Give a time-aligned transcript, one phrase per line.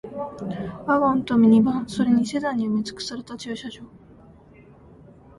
[0.87, 3.83] ワゴンとミニバン、それにセダンに埋め尽くされた駐車場